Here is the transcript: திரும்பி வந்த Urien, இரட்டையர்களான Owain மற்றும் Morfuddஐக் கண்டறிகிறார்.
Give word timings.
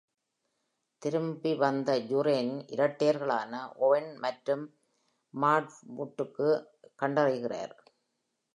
திரும்பி 1.01 1.55
வந்த 1.55 1.89
Urien, 2.11 2.49
இரட்டையர்களான 2.69 3.53
Owain 3.81 4.17
மற்றும் 4.17 4.65
Morfuddஐக் 5.33 6.67
கண்டறிகிறார். 6.99 7.75